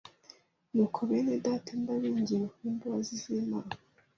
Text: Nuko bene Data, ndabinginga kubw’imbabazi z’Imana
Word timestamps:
Nuko 0.73 0.99
bene 1.09 1.33
Data, 1.45 1.71
ndabinginga 1.81 2.47
kubw’imbabazi 2.53 3.13
z’Imana 3.21 3.73